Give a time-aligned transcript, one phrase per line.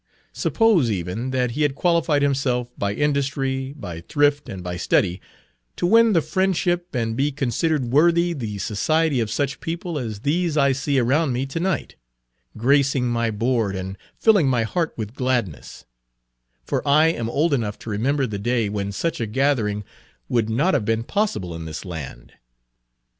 [0.33, 5.21] Suppose, even, that he had qualified himself, by industry, by thrift, and by study,
[5.75, 10.57] to win the friendship and be considered worthy the society of such people as these
[10.57, 11.97] I see around me to night,
[12.57, 15.85] gracing my board and filling my heart with gladness;
[16.63, 19.83] for I am old enough to remember the day when such a gathering
[20.27, 22.33] would not have been possible in this land.